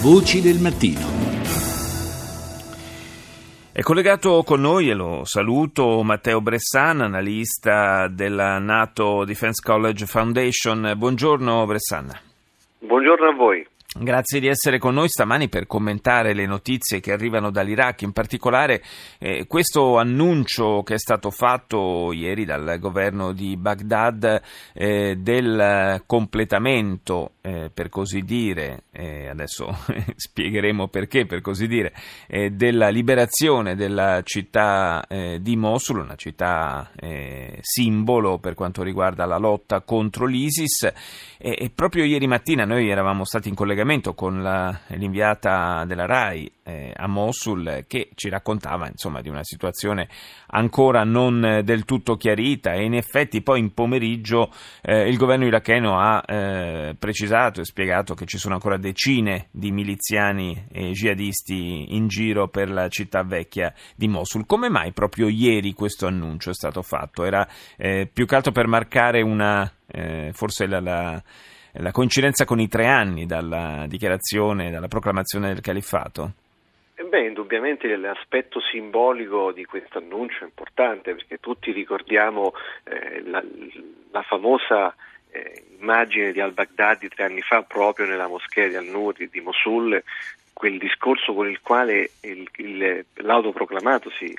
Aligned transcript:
Voci 0.00 0.40
del 0.40 0.60
mattino. 0.60 1.00
È 3.72 3.80
collegato 3.82 4.44
con 4.44 4.60
noi, 4.60 4.90
e 4.90 4.94
lo 4.94 5.24
saluto, 5.24 6.04
Matteo 6.04 6.40
Bressan, 6.40 7.00
analista 7.00 8.06
della 8.06 8.60
NATO 8.60 9.24
Defense 9.24 9.60
College 9.60 10.06
Foundation. 10.06 10.92
Buongiorno 10.96 11.66
Bressan. 11.66 12.16
Buongiorno 12.78 13.28
a 13.28 13.34
voi. 13.34 13.66
Grazie 14.00 14.38
di 14.38 14.46
essere 14.46 14.78
con 14.78 14.94
noi 14.94 15.08
stamani 15.08 15.48
per 15.48 15.66
commentare 15.66 16.32
le 16.32 16.46
notizie 16.46 17.00
che 17.00 17.10
arrivano 17.10 17.50
dall'Iraq, 17.50 18.02
in 18.02 18.12
particolare 18.12 18.82
eh, 19.18 19.46
questo 19.48 19.96
annuncio 19.96 20.82
che 20.84 20.94
è 20.94 20.98
stato 20.98 21.30
fatto 21.30 22.12
ieri 22.12 22.44
dal 22.44 22.78
governo 22.78 23.32
di 23.32 23.56
Baghdad 23.56 24.42
eh, 24.74 25.16
del 25.16 26.02
completamento, 26.06 27.32
eh, 27.48 27.70
per 27.72 27.88
così 27.88 28.22
dire, 28.22 28.84
adesso 28.92 29.74
spiegheremo 30.14 30.88
perché, 30.88 31.24
per 31.24 31.40
così 31.40 31.66
dire, 31.66 31.94
eh, 32.26 32.50
della 32.50 32.90
liberazione 32.90 33.74
della 33.74 34.20
città 34.22 35.06
eh, 35.08 35.38
di 35.40 35.56
Mosul, 35.56 36.00
una 36.00 36.16
città 36.16 36.90
eh, 36.94 37.58
simbolo 37.62 38.38
per 38.38 38.52
quanto 38.52 38.82
riguarda 38.82 39.24
la 39.24 39.38
lotta 39.38 39.80
contro 39.80 40.26
l'ISIS. 40.26 40.92
e 41.38 41.70
proprio 41.72 42.04
ieri 42.04 42.26
mattina 42.26 42.64
noi 42.64 42.90
eravamo 42.90 43.24
stati 43.24 43.48
in 43.48 43.54
collegamento 43.54 44.12
con 44.14 44.42
la, 44.42 44.76
l'inviata 44.88 45.84
della 45.86 46.04
RAI 46.04 46.50
eh, 46.68 46.92
a 46.94 47.06
Mosul 47.06 47.84
che 47.86 48.10
ci 48.14 48.28
raccontava 48.28 48.88
insomma, 48.88 49.22
di 49.22 49.28
una 49.28 49.42
situazione 49.42 50.08
ancora 50.48 51.04
non 51.04 51.62
del 51.64 51.84
tutto 51.84 52.16
chiarita 52.16 52.72
e 52.72 52.84
in 52.84 52.94
effetti 52.94 53.40
poi 53.40 53.60
in 53.60 53.72
pomeriggio 53.72 54.52
eh, 54.82 55.08
il 55.08 55.16
governo 55.16 55.46
iracheno 55.46 55.98
ha 55.98 56.22
eh, 56.26 56.94
precisato 57.38 57.60
e 57.60 57.64
spiegato 57.64 58.14
che 58.14 58.26
ci 58.26 58.38
sono 58.38 58.54
ancora 58.54 58.76
decine 58.76 59.48
di 59.52 59.70
miliziani 59.70 60.66
e 60.72 60.90
jihadisti 60.90 61.94
in 61.94 62.08
giro 62.08 62.48
per 62.48 62.68
la 62.70 62.88
città 62.88 63.22
vecchia 63.22 63.72
di 63.94 64.08
Mosul. 64.08 64.44
Come 64.46 64.68
mai 64.68 64.92
proprio 64.92 65.28
ieri 65.28 65.72
questo 65.72 66.06
annuncio 66.06 66.50
è 66.50 66.54
stato 66.54 66.82
fatto? 66.82 67.24
Era 67.24 67.46
eh, 67.76 68.08
più 68.12 68.26
che 68.26 68.34
altro 68.34 68.52
per 68.52 68.66
marcare 68.66 69.22
una 69.22 69.70
eh, 69.86 70.30
forse 70.32 70.66
la, 70.66 70.80
la 70.80 71.22
la 71.80 71.92
coincidenza 71.92 72.44
con 72.44 72.58
i 72.58 72.66
tre 72.66 72.86
anni 72.86 73.24
dalla 73.24 73.84
dichiarazione, 73.86 74.70
dalla 74.70 74.88
proclamazione 74.88 75.48
del 75.48 75.60
califfato? 75.60 76.32
Eh 76.94 77.04
beh, 77.04 77.26
indubbiamente 77.26 77.94
l'aspetto 77.94 78.58
simbolico 78.72 79.52
di 79.52 79.64
questo 79.64 79.98
annuncio 79.98 80.40
è 80.40 80.46
importante 80.46 81.14
perché 81.14 81.38
tutti 81.38 81.70
ricordiamo 81.70 82.52
eh, 82.82 83.22
la, 83.26 83.44
la, 84.10 84.22
famosa 84.22 84.92
eh, 85.30 85.64
immagine 85.78 86.32
di 86.32 86.40
al-Baghdadi 86.40 87.08
tre 87.08 87.24
anni 87.24 87.42
fa 87.42 87.62
proprio 87.62 88.06
nella 88.06 88.28
moschea 88.28 88.68
di 88.68 88.76
al-Nuri 88.76 89.28
di 89.28 89.40
Mosul 89.40 90.02
quel 90.58 90.76
discorso 90.76 91.34
con 91.34 91.48
il 91.48 91.60
quale 91.62 92.10
il, 92.22 92.48
il, 92.56 93.04
l'autoproclamatosi 93.14 94.36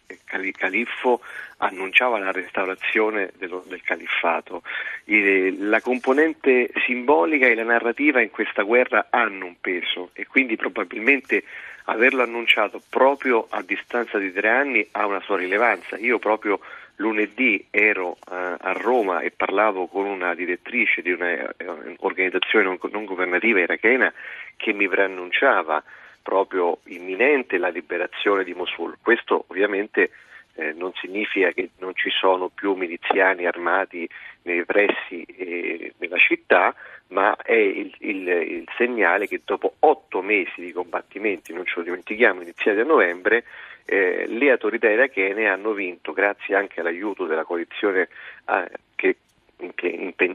califfo 0.53 1.21
annunciava 1.59 2.19
la 2.19 2.33
restaurazione 2.33 3.31
dello, 3.37 3.63
del 3.65 3.81
califfato. 3.81 4.63
Il, 5.05 5.69
la 5.69 5.79
componente 5.79 6.71
simbolica 6.85 7.47
e 7.47 7.55
la 7.55 7.63
narrativa 7.63 8.21
in 8.21 8.31
questa 8.31 8.63
guerra 8.63 9.07
hanno 9.09 9.45
un 9.45 9.55
peso 9.61 10.09
e 10.11 10.27
quindi 10.27 10.57
probabilmente 10.57 11.45
averlo 11.85 12.21
annunciato 12.21 12.81
proprio 12.89 13.47
a 13.49 13.61
distanza 13.61 14.17
di 14.17 14.33
tre 14.33 14.49
anni 14.49 14.85
ha 14.91 15.05
una 15.05 15.21
sua 15.21 15.37
rilevanza. 15.37 15.97
Io 15.97 16.19
proprio 16.19 16.59
lunedì 16.99 17.67
ero 17.69 18.09
uh, 18.09 18.15
a 18.57 18.71
Roma 18.73 19.21
e 19.21 19.31
parlavo 19.31 19.87
con 19.87 20.05
una 20.05 20.33
direttrice 20.33 21.01
di 21.01 21.11
un'organizzazione 21.11 22.63
non, 22.65 22.77
non 22.91 23.05
governativa 23.05 23.59
irachena 23.59 24.11
che 24.55 24.73
mi 24.73 24.87
preannunciava 24.87 25.83
proprio 26.21 26.79
imminente 26.85 27.57
la 27.57 27.69
liberazione 27.69 28.43
di 28.43 28.53
Mosul. 28.53 28.97
Questo 29.01 29.45
ovviamente 29.47 30.11
eh, 30.59 30.73
non 30.73 30.91
significa 30.95 31.51
che 31.51 31.69
non 31.77 31.95
ci 31.95 32.09
sono 32.09 32.49
più 32.49 32.73
miliziani 32.73 33.45
armati 33.45 34.07
nei 34.43 34.65
pressi 34.65 35.23
e 35.23 35.93
nella 35.97 36.17
città, 36.17 36.75
ma 37.07 37.35
è 37.37 37.53
il, 37.53 37.93
il, 37.99 38.27
il, 38.27 38.69
segnale 38.77 39.27
che 39.27 39.41
dopo 39.45 39.75
otto 39.79 40.21
mesi 40.21 40.61
di 40.61 40.71
combattimenti, 40.73 41.53
non 41.53 41.65
ce 41.65 41.75
lo 41.77 41.83
dimentichiamo, 41.83 42.41
iniziati 42.41 42.79
a 42.79 42.83
novembre, 42.83 43.45
eh, 43.85 44.25
le 44.27 44.51
autorità 44.51 44.89
irachene 44.89 45.47
hanno 45.47 45.71
vinto, 45.71 46.11
grazie 46.11 46.55
anche 46.55 46.81
all'aiuto 46.81 47.25
della 47.25 47.45
coalizione 47.45 48.09
eh, 48.49 48.69
che 48.95 49.15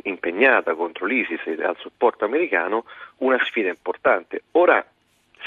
impegnata 0.03 0.75
contro 0.75 1.07
l'ISIS 1.07 1.41
e 1.47 1.63
al 1.63 1.77
supporto 1.79 2.25
americano, 2.25 2.85
una 3.19 3.43
sfida 3.45 3.69
importante. 3.69 4.43
Ora 4.53 4.85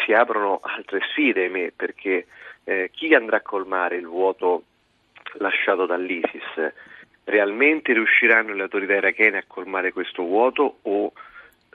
si 0.04 0.14
aprono 0.14 0.60
altre 0.64 1.02
sfide, 1.12 1.44
ahimè, 1.44 1.74
perché 1.76 2.28
eh, 2.64 2.90
chi 2.94 3.14
andrà 3.14 3.38
a 3.38 3.42
colmare 3.42 3.96
il 3.98 4.08
vuoto 4.08 4.64
lasciato 5.40 5.86
dall'ISIS? 5.86 6.74
Realmente 7.24 7.94
riusciranno 7.94 8.54
le 8.54 8.64
autorità 8.64 8.96
irachene 8.96 9.40
a 9.40 9.44
colmare 9.46 9.92
questo 9.92 10.24
vuoto 10.24 10.80
o 10.84 11.12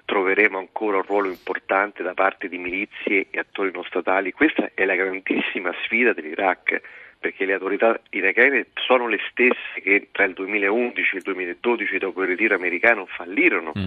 troveremo 0.05 0.59
ancora 0.59 0.97
un 0.97 1.05
ruolo 1.05 1.29
importante 1.29 2.03
da 2.03 2.15
parte 2.15 2.49
di 2.49 2.59
milizie 2.59 3.27
e 3.31 3.39
attori 3.39 3.71
non 3.73 3.85
statali? 3.85 4.33
Questa 4.33 4.71
è 4.75 4.85
la 4.85 4.95
grandissima 4.95 5.73
sfida 5.85 6.13
dell'Iraq 6.13 6.81
perché 7.19 7.45
le 7.45 7.53
autorità 7.53 8.01
irachene 8.11 8.67
sono 8.75 9.07
le 9.07 9.19
stesse 9.31 9.81
che 9.81 10.09
tra 10.11 10.25
il 10.25 10.33
2011 10.33 11.15
e 11.15 11.17
il 11.19 11.23
2012 11.23 11.99
dopo 11.99 12.23
il 12.23 12.29
ritiro 12.29 12.57
americano 12.57 13.07
fallirono 13.07 13.73
mm. 13.79 13.87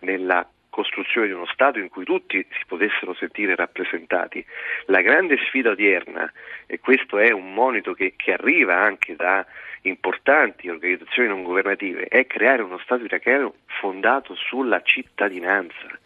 nella 0.00 0.46
costruzione 0.72 1.26
di 1.26 1.34
uno 1.34 1.46
Stato 1.46 1.78
in 1.78 1.90
cui 1.90 2.04
tutti 2.04 2.44
si 2.50 2.64
potessero 2.66 3.12
sentire 3.12 3.54
rappresentati. 3.54 4.44
La 4.86 5.02
grande 5.02 5.36
sfida 5.46 5.70
odierna, 5.70 6.32
e 6.66 6.80
questo 6.80 7.18
è 7.18 7.30
un 7.30 7.52
monito 7.52 7.92
che, 7.92 8.14
che 8.16 8.32
arriva 8.32 8.76
anche 8.76 9.14
da 9.14 9.44
importanti 9.82 10.70
organizzazioni 10.70 11.28
non 11.28 11.42
governative, 11.42 12.06
è 12.06 12.26
creare 12.26 12.62
uno 12.62 12.78
Stato 12.78 13.04
iracheno 13.04 13.54
fondato 13.66 14.34
sulla 14.34 14.80
cittadinanza 14.80 15.98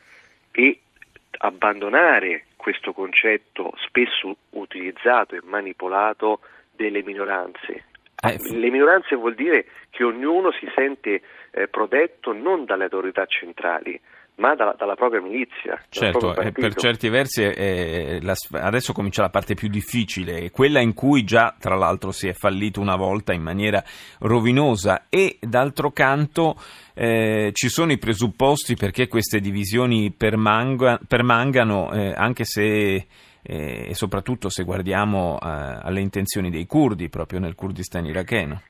e 0.51 0.81
abbandonare 1.39 2.47
questo 2.57 2.93
concetto 2.93 3.73
spesso 3.77 4.37
utilizzato 4.51 5.37
e 5.37 5.41
manipolato 5.45 6.41
delle 6.73 7.05
minoranze. 7.05 7.85
Eh, 8.21 8.39
Le 8.39 8.71
minoranze 8.71 9.15
vuol 9.15 9.35
dire 9.35 9.67
che 9.91 10.03
ognuno 10.03 10.51
si 10.51 10.69
sente 10.75 11.23
eh, 11.53 11.69
protetto 11.69 12.33
non 12.33 12.65
dalle 12.65 12.85
autorità 12.85 13.27
centrali, 13.27 14.01
ma 14.37 14.55
da, 14.55 14.75
dalla 14.77 14.95
propria 14.95 15.21
milizia. 15.21 15.81
Certo, 15.89 16.33
proprio 16.33 16.53
per 16.53 16.75
certi 16.75 17.09
versi 17.09 17.43
eh, 17.43 18.19
la, 18.23 18.35
adesso 18.61 18.93
comincia 18.93 19.23
la 19.23 19.31
parte 19.31 19.55
più 19.55 19.69
difficile, 19.69 20.51
quella 20.51 20.81
in 20.81 20.95
cui 20.95 21.25
già 21.25 21.55
tra 21.59 21.75
l'altro 21.75 22.11
si 22.13 22.29
è 22.29 22.33
fallito 22.33 22.81
una 22.81 22.97
volta 22.97 23.33
in 23.33 23.43
maniera 23.43 23.83
rovinosa 24.21 25.07
e 25.09 25.39
d'altro 25.41 25.91
canto 25.91 26.57
eh, 26.95 27.51
ci 27.53 27.69
sono 27.69 27.93
i 27.93 27.99
presupposti 27.99 28.75
perché 28.75 29.09
queste 29.09 29.41
divisioni 29.41 30.13
permanga, 30.13 31.01
permangano 31.07 31.93
eh, 31.93 32.13
anche 32.15 32.45
se 32.45 33.07
eh, 33.49 33.87
e 33.89 33.95
soprattutto 33.95 34.49
se 34.49 34.65
guardiamo 34.65 35.39
eh, 35.41 35.47
alle 35.47 36.01
intenzioni 36.01 36.51
dei 36.51 36.67
curdi 36.67 37.09
proprio 37.09 37.39
nel 37.39 37.55
Kurdistan 37.55 38.05
iracheno. 38.05 38.61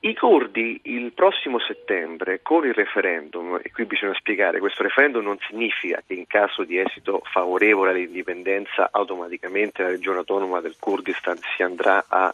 I 0.00 0.14
curdi 0.14 0.80
il 0.84 1.12
prossimo 1.12 1.58
settembre 1.58 2.40
con 2.40 2.64
il 2.64 2.72
referendum, 2.72 3.58
e 3.60 3.72
qui 3.72 3.84
bisogna 3.84 4.14
spiegare, 4.14 4.60
questo 4.60 4.84
referendum 4.84 5.24
non 5.24 5.38
significa 5.48 6.00
che 6.06 6.14
in 6.14 6.28
caso 6.28 6.62
di 6.62 6.78
esito 6.78 7.20
favorevole 7.24 7.90
all'indipendenza 7.90 8.90
automaticamente 8.92 9.82
la 9.82 9.88
regione 9.88 10.18
autonoma 10.18 10.60
del 10.60 10.76
Kurdistan 10.78 11.36
si 11.56 11.64
andrà 11.64 12.04
a 12.06 12.32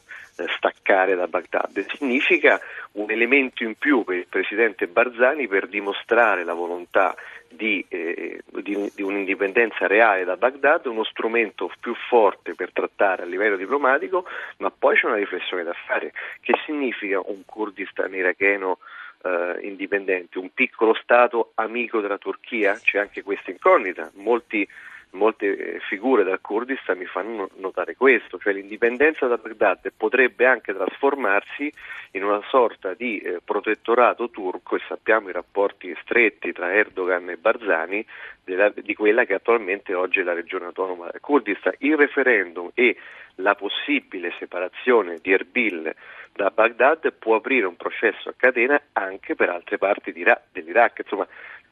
staccare 0.56 1.14
da 1.14 1.26
Baghdad, 1.26 1.84
significa 1.94 2.60
un 2.92 3.10
elemento 3.10 3.62
in 3.62 3.76
più 3.76 4.04
per 4.04 4.16
il 4.16 4.26
presidente 4.28 4.86
Barzani 4.86 5.46
per 5.46 5.68
dimostrare 5.68 6.44
la 6.44 6.54
volontà 6.54 7.14
di, 7.48 7.84
eh, 7.88 8.42
di, 8.46 8.90
di, 8.94 9.02
un'indipendenza 9.02 9.86
reale 9.86 10.24
da 10.24 10.36
Baghdad, 10.36 10.86
uno 10.86 11.04
strumento 11.04 11.70
più 11.80 11.94
forte 12.08 12.54
per 12.54 12.72
trattare 12.72 13.22
a 13.22 13.26
livello 13.26 13.56
diplomatico, 13.56 14.26
ma 14.58 14.70
poi 14.70 14.96
c'è 14.96 15.06
una 15.06 15.16
riflessione 15.16 15.62
da 15.62 15.74
fare. 15.86 16.12
Che 16.40 16.54
significa 16.64 17.20
un 17.24 17.44
Kurdistan 17.44 18.14
iracheno 18.14 18.78
eh, 19.22 19.58
indipendente, 19.62 20.38
un 20.38 20.50
piccolo 20.52 20.94
Stato 20.94 21.52
amico 21.54 22.00
della 22.00 22.18
Turchia? 22.18 22.74
C'è 22.74 22.98
anche 22.98 23.22
questa 23.22 23.50
incognita. 23.50 24.10
Molti 24.14 24.66
molte 25.14 25.56
eh, 25.56 25.80
figure 25.80 26.24
dal 26.24 26.40
Kurdistan 26.40 26.98
mi 26.98 27.06
fanno 27.06 27.48
notare 27.56 27.96
questo, 27.96 28.38
cioè 28.38 28.52
l'indipendenza 28.52 29.26
da 29.26 29.36
Baghdad 29.36 29.92
potrebbe 29.96 30.46
anche 30.46 30.74
trasformarsi 30.74 31.72
in 32.12 32.24
una 32.24 32.40
sorta 32.48 32.94
di 32.94 33.18
eh, 33.18 33.40
protettorato 33.44 34.30
turco 34.30 34.76
e 34.76 34.80
sappiamo 34.86 35.28
i 35.28 35.32
rapporti 35.32 35.96
stretti 36.02 36.52
tra 36.52 36.72
Erdogan 36.72 37.30
e 37.30 37.36
Barzani 37.36 38.04
della, 38.44 38.70
di 38.70 38.94
quella 38.94 39.24
che 39.24 39.34
attualmente 39.34 39.94
oggi 39.94 40.20
è 40.20 40.22
la 40.22 40.34
regione 40.34 40.66
autonoma 40.66 41.08
del 41.10 41.20
Kurdistan. 41.20 41.74
Il 41.78 41.96
referendum 41.96 42.70
e 42.74 42.96
la 43.36 43.54
possibile 43.54 44.32
separazione 44.38 45.18
di 45.20 45.32
Erbil 45.32 45.92
da 46.32 46.50
Baghdad 46.50 47.12
può 47.12 47.36
aprire 47.36 47.66
un 47.66 47.76
processo 47.76 48.28
a 48.28 48.34
catena 48.36 48.80
anche 48.92 49.34
per 49.34 49.48
altre 49.48 49.78
parti 49.78 50.12
dell'Iraq. 50.12 51.00
Insomma, 51.00 51.26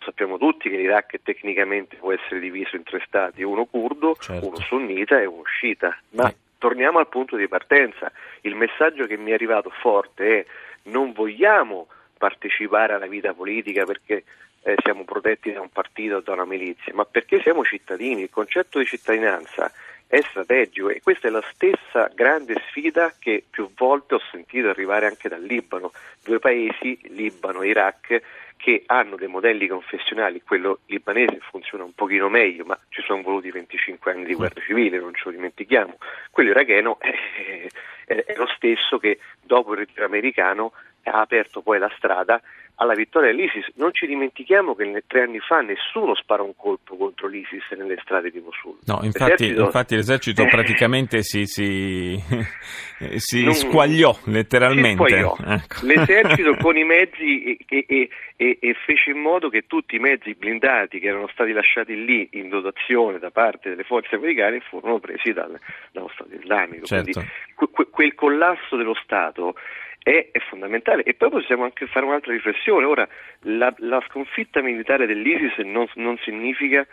sappiamo 0.05 0.39
tutti 0.39 0.69
che 0.69 0.77
l'Iraq 0.77 1.21
tecnicamente 1.23 1.97
può 1.97 2.13
essere 2.13 2.41
diviso 2.41 2.77
in 2.77 2.83
tre 2.83 3.03
stati, 3.07 3.43
uno 3.43 3.65
curdo, 3.65 4.17
certo. 4.19 4.47
uno 4.47 4.57
sunnita 4.57 5.21
e 5.21 5.27
uno 5.27 5.43
sciita, 5.45 5.97
ma 6.11 6.29
eh. 6.29 6.37
torniamo 6.59 6.99
al 6.99 7.09
punto 7.09 7.37
di 7.37 7.49
partenza. 7.49 8.11
Il 8.43 8.55
messaggio 8.55 9.07
che 9.07 9.17
mi 9.17 9.31
è 9.31 9.35
arrivato 9.35 9.71
forte 9.71 10.41
è 10.41 10.47
non 10.85 11.13
vogliamo 11.13 11.89
partecipare 12.17 12.95
alla 12.95 13.07
vita 13.07 13.35
politica 13.35 13.85
perché 13.85 14.25
eh, 14.63 14.77
siamo 14.83 15.05
protetti 15.05 15.53
da 15.53 15.61
un 15.61 15.71
partito 15.71 16.17
o 16.17 16.21
da 16.21 16.33
una 16.33 16.45
milizia, 16.45 16.95
ma 16.95 17.05
perché 17.05 17.41
siamo 17.41 17.65
cittadini. 17.65 18.23
Il 18.23 18.31
concetto 18.31 18.79
di 18.79 18.87
cittadinanza 18.87 19.73
è 20.13 20.21
strategico 20.29 20.91
e 20.91 21.01
questa 21.01 21.29
è 21.29 21.31
la 21.31 21.43
stessa 21.55 22.11
grande 22.15 22.63
sfida 22.69 23.15
che 23.19 23.43
più 23.49 23.71
volte 23.75 24.17
ho 24.17 24.21
sentito 24.31 24.69
arrivare 24.69 25.07
anche 25.07 25.27
dal 25.27 25.43
Libano, 25.43 25.91
due 26.23 26.39
paesi, 26.39 26.99
Libano 27.05 27.63
e 27.63 27.69
Iraq, 27.69 28.21
che 28.59 28.83
hanno 28.85 29.17
dei 29.17 29.29
modelli 29.29 29.67
confessionali, 29.67 30.43
quello 30.43 30.81
libanese 30.85 31.39
funziona 31.41 31.85
un 31.85 31.95
pochino 31.95 32.29
meglio, 32.29 32.67
ma 32.67 32.79
ci 32.91 33.01
sono 33.01 33.23
voluti 33.23 33.51
25 33.51 34.13
anni 34.13 34.27
di 34.27 34.35
guerra 34.35 34.61
civile, 34.61 34.99
non 34.99 35.15
ce 35.15 35.23
lo 35.25 35.31
dimentichiamo, 35.31 35.97
quello 36.31 36.51
iracheno 36.51 37.01
è, 37.01 37.67
è, 38.17 38.35
lo 38.37 38.47
stesso 38.57 38.99
che 38.99 39.19
dopo 39.41 39.73
il 39.73 39.81
ritiro 39.81 40.05
americano 40.05 40.73
ha 41.05 41.21
aperto 41.21 41.63
poi 41.63 41.79
la 41.79 41.91
strada 41.97 42.41
alla 42.77 42.95
vittoria 42.95 43.31
dell'ISIS. 43.31 43.71
Non 43.77 43.93
ci 43.93 44.07
dimentichiamo 44.07 44.75
che 44.75 45.05
tre 45.07 45.23
anni 45.23 45.39
fa 45.39 45.61
nessuno 45.61 46.15
sparò 46.15 46.45
un 46.45 46.57
colpo 46.57 46.97
contro 46.97 47.29
l'ISIS 47.29 47.71
nelle 47.77 47.99
strade 48.03 48.31
di 48.31 48.41
Mosul. 48.41 48.79
No, 48.87 49.01
infatti 49.03 49.31
l'esercito, 49.31 49.65
infatti 49.65 49.95
l'esercito 49.95 50.45
praticamente 50.51 51.23
si, 51.23 51.47
si, 51.47 52.21
si 53.17 53.45
non, 53.45 53.55
squagliò 53.55 54.17
letteralmente. 54.25 55.07
Si 55.07 55.15
ecco. 55.15 55.37
L'esercito 55.87 56.57
con 56.57 56.77
i 56.77 56.85
mezzi 56.85 57.57
e, 57.69 57.85
e, 57.87 58.09
e, 58.37 58.59
e, 58.61 58.75
fece 58.85 59.11
in 59.11 59.19
modo 59.19 59.49
che 59.49 59.67
tutti 59.67 59.97
i 59.97 60.01
mezzi 60.01 60.35
blindati 60.35 60.99
che 60.99 61.07
erano 61.07 61.29
stati 61.29 61.53
lasciati 61.53 62.05
lì 62.05 62.29
in 62.33 62.49
dotazione 62.49 63.19
da 63.19 63.31
parte 63.31 63.71
delle 63.71 63.85
forze 63.85 64.17
americane 64.17 64.61
furono 64.61 64.99
presi 64.99 65.33
dal, 65.33 65.57
dallo 65.93 66.11
Stato 66.15 66.35
islamico. 66.35 66.87
Certo. 66.87 67.13
Quindi 67.13 67.31
que, 67.71 67.87
quel 68.03 68.15
collasso 68.15 68.77
dello 68.77 68.95
Stato 68.95 69.55
è, 70.03 70.29
è, 70.33 70.39
fondamentale. 70.49 71.05
E 71.05 71.15
poi 71.15 71.31
possiamo 71.31 71.63
anche 71.63 71.87
fare 71.87 72.05
un'altra 72.05 72.33
riflessione. 72.33 72.85
Ora, 72.85 73.07
la, 73.43 73.73
la 73.79 74.03
sconfitta 74.09 74.61
militare 74.61 75.07
dell'ISIS 75.07 75.59
non, 75.59 75.87
non 75.95 76.19
significa 76.19 76.85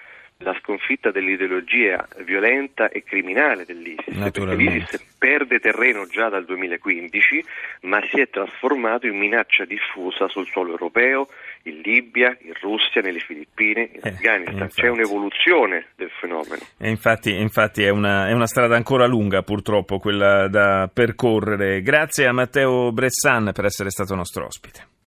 la 0.42 0.56
sconfitta 0.62 1.12
dell'ideologia 1.12 2.08
violenta 2.24 2.88
e 2.90 3.04
criminale 3.04 3.66
dell'ISIS, 3.66 4.16
l'ISIS 4.56 5.16
perde 5.18 5.60
terreno 5.60 6.08
già 6.08 6.30
dal 6.30 6.46
2015, 6.46 7.44
ma 7.82 8.00
si 8.10 8.22
è 8.22 8.30
trasformato 8.30 9.06
in 9.06 9.18
minaccia 9.18 9.66
diffusa 9.66 10.30
sul 10.30 10.48
suolo 10.48 10.72
europeo, 10.72 11.28
in 11.64 11.82
Libia, 11.82 12.38
in 12.42 12.54
Russia, 12.62 13.02
nelle 13.02 13.20
Filippine, 13.20 13.90
in 13.94 14.00
eh, 14.02 14.10
Afghanistan. 14.10 14.54
Infatti. 14.54 14.82
C'è 14.82 14.88
un'evoluzione 14.88 15.88
del 15.98 16.10
fenomeno. 16.22 16.62
E 16.78 16.90
infatti, 16.90 17.36
infatti 17.36 17.84
è, 17.84 17.90
una, 17.90 18.30
è 18.30 18.32
una 18.32 18.48
strada 18.48 18.78
ancora 18.78 19.06
lunga, 19.08 19.42
purtroppo, 19.42 20.00
quella 20.00 20.48
da 20.48 20.90
percorrere. 20.92 21.82
Grazie 21.82 22.28
a 22.28 22.32
Matteo 22.32 22.94
Bressan 22.94 23.52
per 23.54 23.66
essere 23.66 23.90
stato 23.90 24.16
nostro 24.16 24.46
ospite. 24.46 24.98